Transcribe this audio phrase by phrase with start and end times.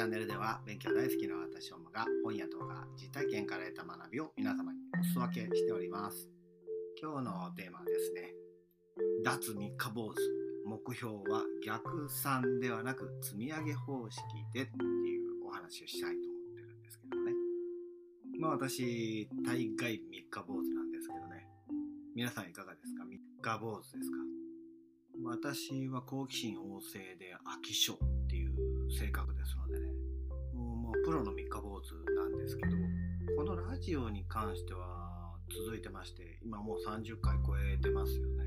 [0.00, 6.26] チャンネルでは勉強大好きな私、オムが本や動画、実体験から得た学びを皆様にお裾分けしております。
[6.98, 8.32] 今日のテーマはですね、
[9.22, 10.16] 脱三日坊主。
[10.64, 14.22] 目標は逆算ではなく積み上げ方式
[14.54, 17.32] でっていうお話をしたいと思ってるんですけどね。
[18.38, 21.46] まあ私、大概三日坊主なんですけどね。
[22.16, 23.04] 皆さんいかがですか？
[23.04, 24.16] 三日坊主ですか？
[25.22, 29.89] 私は好奇心旺盛で飽き性っていう性格ですのでね
[31.04, 32.76] プロの三日坊主なんですけど
[33.36, 38.44] このラジオに関しては続いてまして今もう30回超えてますよね、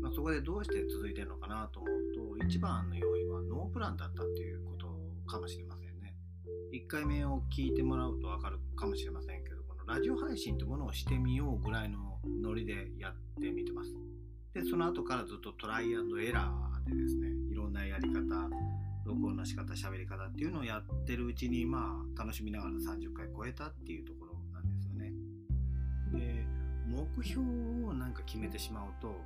[0.00, 4.86] まあ、そこでどうして続いてるのかなと思うと一番の要因はノープランだったっていうこと
[5.26, 6.14] かもしれませんね。
[6.72, 13.90] 1回目を聞いてもらうと分かるかもしれませんけどこのラジオ配信というものをしてみようぐらいのノリでやってみてます。
[14.54, 17.45] でその後からずっとトライアンドエラーでですね
[19.26, 25.12] 音の仕方喋り方っていうのをやってるうちにまあ楽しみながら30回超えたっていうところなんですよね。
[26.12, 26.46] で
[26.86, 27.42] 目標
[27.86, 29.20] をなんか決めてしまうと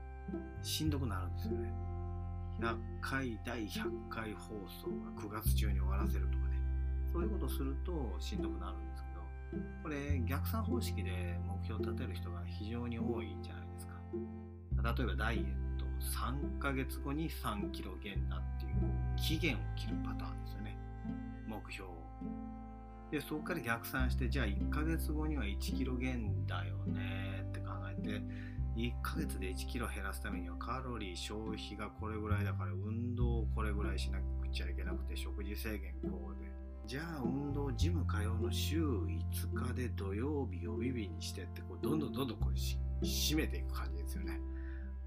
[0.62, 1.72] しんどくなるんですよね。
[2.60, 6.60] 100回第100回放送が9月中に終わらせるとかね。
[7.12, 9.08] そういうことするとしんどくなるんですけ
[9.56, 13.94] どこれ逆算方式で目標を立てる人が非常に多いんじゃないですか。
[14.96, 15.44] 例えばダイエッ
[15.78, 18.72] ト3ヶ月後に3キロ減だっていう
[19.20, 20.76] 期限を切るパターンですよね。
[21.46, 21.88] 目標
[23.10, 28.22] でそこから逆算してじゃあ1ヶ月後には1キロ減だよねって考えて
[28.76, 36.50] 1ヶ月で1キロ減らすためにはカロリー消費がこれぐらいだから運動をこれぐらいしなくちゃいけなくて食事制限こうで。
[36.86, 44.40] じゃあ運動ジム通うの週5日で土曜日予備日にしてってこうどんどんどんどんこう締めていく感じですよね。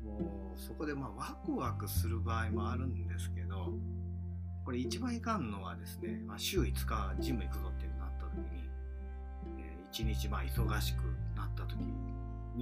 [0.02, 3.74] もうそこでまあワクワクする場合もあるんですけど
[4.64, 8.70] これ一番いかんのはですね、まあ、週5日ジム行くぞってなった時に、
[9.60, 10.98] えー、1日まあ忙しく
[11.36, 11.78] なった時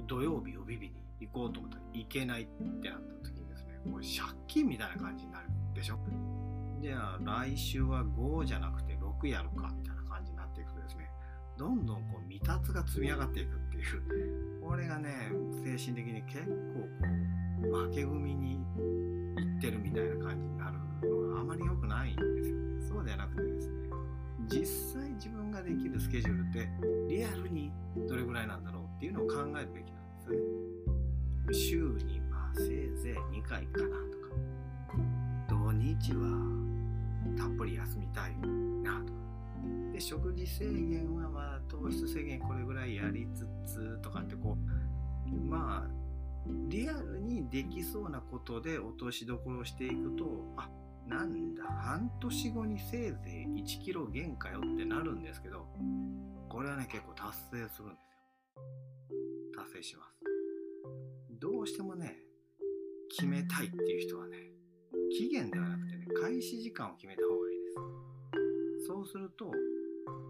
[0.06, 5.98] 土曜日予備日に行こうと思ったら行けないってなった時にですねこれ借金みたいな感じになるでしょ？
[6.80, 11.08] じゃあ来週は5じゃなくて6やるかみたいな感じになっていくとですね
[11.56, 13.80] どんどんこう未達が積み上がっていくってい
[14.58, 15.30] うこれがね
[15.64, 18.56] 精神的に結構こう負け組にい
[19.58, 20.78] ってるみたいな感じになる
[21.08, 22.86] のがあまり良くないんですよね。
[22.88, 23.74] そうではなくてですね
[24.48, 24.66] 実
[25.00, 26.68] 際自分ができるスケジュールって
[27.08, 27.70] リアルに
[28.08, 30.62] どれぐらいなんだろうっていうのを考えるべきなんですよね。
[31.52, 34.22] 週にまあせいぜい2回かなとか。
[35.48, 36.72] 土日は
[37.36, 38.36] たっぷり休みたい
[38.82, 39.22] なとか。
[39.92, 44.56] で食事制限はまあ糖質制限これぐらいやりつつとかってこ
[45.26, 46.02] うまあ
[46.68, 50.24] リアルにできそうなことで落としどころをしていくと
[50.56, 50.68] あ
[51.06, 51.64] なんだ？
[51.64, 53.16] 半年後にせいぜ
[53.56, 55.66] い1キロ減かよってなるんですけど
[56.48, 58.62] これはね結構達成するんですよ。
[59.56, 60.14] 達成します。
[61.40, 62.16] どうしてもね
[63.10, 64.36] 決めたいっていう人はね
[65.10, 67.70] 期限ではなくてね開始時間を決めた方がいいで
[68.82, 68.86] す。
[68.86, 69.52] そうすると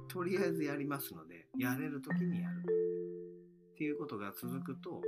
[0.08, 2.62] とりあえずやりますので、やれる時にやる。
[3.72, 5.00] っていうことが続くと、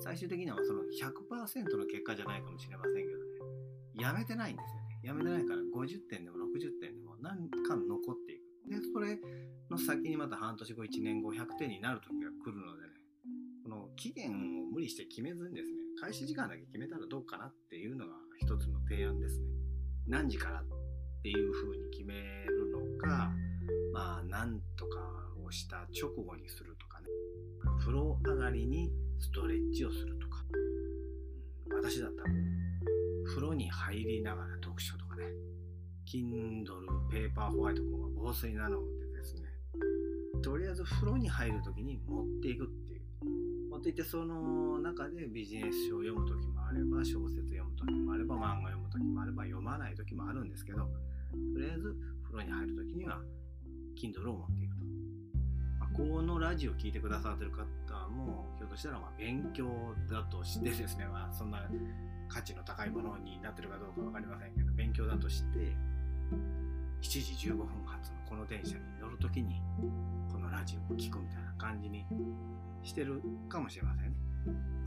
[0.00, 3.25] 最終的にはその100%の結果じゃないかもしれませんけど、
[3.98, 4.86] やめてないんですよね。
[5.02, 8.46] やめてないから50点でも60点でも何か残っていく。
[8.68, 9.18] で、それ
[9.70, 12.88] の先にまた半年後、1年後、100点になる時が来るのでね、
[13.62, 19.46] この期限を無理して決めずにですね、開始時間だけ決めたらどうかなっていうのが一つの提案ですね。
[20.06, 20.64] 何時からっ
[21.22, 22.14] ていう風に決め
[22.44, 23.32] るのか、
[23.92, 24.98] まあ、なんとか
[25.44, 27.06] をした直後にするとかね、
[27.80, 30.44] 風呂上がりにストレッチをするとか、
[31.70, 32.30] うん、私だったら
[33.26, 35.24] 風呂に入りながら読書とかね、
[36.06, 39.42] Kindle ペーパーホワイト君は防水なのでですね、
[40.42, 43.02] とりあえず風呂に入るときに持っていくっていう。
[43.70, 53.20] 持っていってその中でビジネス書を読む時もあれば小説読む時もあれば漫画読む時もあれば読まない時もあるんですけどとりあえず風呂に入るときには
[54.00, 54.84] Kindle を持っていくと。
[55.96, 57.64] このラジオを聴いてくださってる方
[58.08, 59.66] もひょっとしたらま勉強
[60.10, 61.66] だとしてですね、まあ、そんな
[62.28, 65.58] 価値の高いものになってるかどうか分かりませんけど勉強だとして
[67.00, 69.62] 7時15分発のこの電車に乗るときに
[70.30, 72.04] このラジオを聴くみたいな感じに
[72.82, 74.16] してるかもしれませんね。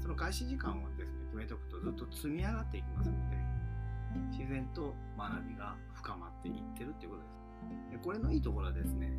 [0.01, 3.37] その開始時間をですね決めておくとずっと積み上がっていきますので
[4.31, 7.39] 自然と学びが深まっていってるっていうことです。
[7.91, 9.11] でこれのいいところはですね、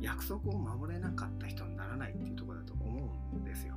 [0.00, 3.74] 約束を守れなかった人にならないっていうとこだと思うんですよ。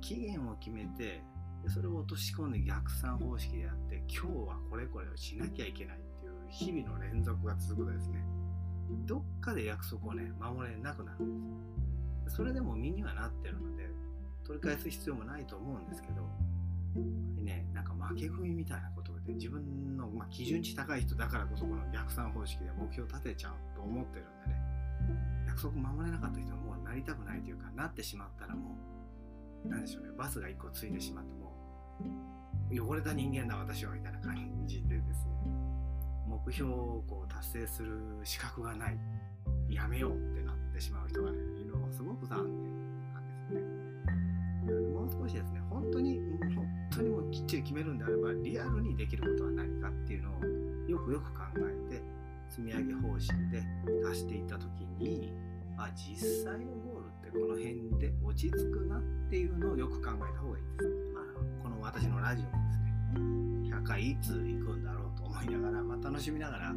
[0.00, 1.22] 期限を決めて、
[1.68, 8.24] それを落とし込んで逆算方式でやって、今日はこれこれをしなきゃいけないっていう日々の連続が続くとですね、
[9.06, 12.36] どっかで約束をね、守れなくなるんです。
[12.36, 13.88] それでも身にはなってるので、
[14.44, 16.22] 取り返す必要もないと思うんですけど、
[17.42, 24.61] ね、なんか負け組みたいなことで自分の、まあ、基準値高い人だからこそこの逆算方式で目標を立てちゃうと思ってるんでね
[25.52, 28.74] 約束守れなかった人はもうなりたくないというかなってしまったらも
[29.66, 30.08] う何でしょうね。
[30.16, 31.52] バスが1個ついてしまっても
[32.70, 34.34] う汚れた人間だ私はみたいな感
[34.66, 35.32] じでですね。
[36.26, 38.98] 目標をこう達成する資格がない
[39.68, 44.88] やめようってなってしまう人がいるのがすごく残念なんですよね。
[44.94, 46.18] もう少しですね本当に
[46.54, 50.44] 本当にもうきっちり決めるんであればリアルにできることは何かっていうのを
[50.88, 52.21] よくよく考えて
[52.52, 53.62] 積み上げ方針で
[54.10, 54.66] 出していった時
[54.98, 55.32] に
[55.78, 60.90] あ実際のゴールってこの辺で落ち着くなっていうのをよく考えた方がいいです。
[61.14, 61.24] まあ、
[61.62, 66.74] この私のラジオもですね100回いつ行くんだろうと思いながら、まあ、楽しみながら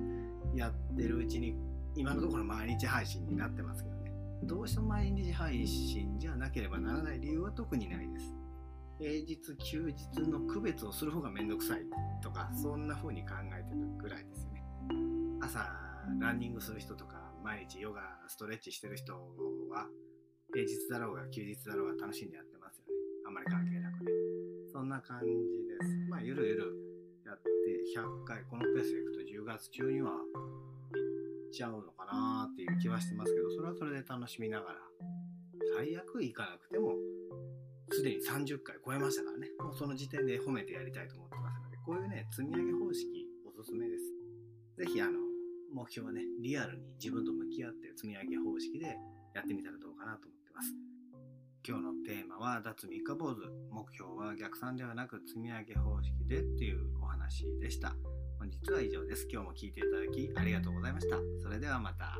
[0.55, 1.53] やってるうちに
[1.93, 4.13] 今のところ毎日配信になってますけどね
[4.43, 8.33] どうしても毎日配信じゃなければならない理由は特にないです。
[8.97, 11.81] 平日休日の区別をする方がめんどくさい
[12.23, 14.63] とかそんな風に考えてるぐらいですよね
[15.45, 15.59] 朝
[16.19, 19.87] ランニングする人とか毎日ヨガストレッチしてる人は
[20.53, 22.93] 平日だろうが休日だろうが楽しんでやってますよね。
[23.27, 24.11] あんまり関係なくね。
[24.73, 26.09] そんな感じです。
[26.09, 26.73] まあゆるゆる
[27.25, 27.49] やって
[27.93, 34.79] 100回このペースでいくと10月中には行っちゃうのかなっていう気はしてますけどそれはそれで楽しみながら
[35.77, 36.93] 最悪行かなくても
[37.91, 44.25] すでに30回超えましたからね、もうその時点で褒めてやりたいと思ってますので、こういうね、積み上げ方式おすすめです。
[44.77, 45.34] ぜひ、あの、
[45.75, 48.97] 目標はね、リアルに自分と向き合って積み上げ方式で
[49.35, 50.73] やってみたらどうかなと思ってます。
[51.67, 53.41] 今日のテーマは脱三日坊主。
[53.71, 57.93] 目標は逆算ではなく積み上げ方式でっていうお話でした。
[58.39, 59.27] 本日は以上です。
[59.29, 61.17] 今日も聴いていただきありがとうございました。
[61.43, 62.15] それではまた。